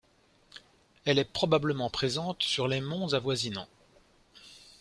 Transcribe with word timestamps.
Elle 1.05 1.19
est 1.19 1.31
probablement 1.31 1.91
présente 1.91 2.41
sur 2.41 2.67
les 2.67 2.81
monts 2.81 3.13
avoisinants. 3.13 3.67